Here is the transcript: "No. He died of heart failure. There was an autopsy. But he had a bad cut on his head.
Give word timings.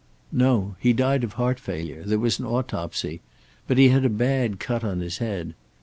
"No. 0.31 0.77
He 0.79 0.93
died 0.93 1.23
of 1.23 1.33
heart 1.33 1.59
failure. 1.59 2.01
There 2.03 2.17
was 2.17 2.39
an 2.39 2.45
autopsy. 2.47 3.21
But 3.67 3.77
he 3.77 3.89
had 3.89 4.03
a 4.03 4.09
bad 4.09 4.57
cut 4.59 4.83
on 4.83 4.99
his 4.99 5.19
head. 5.19 5.53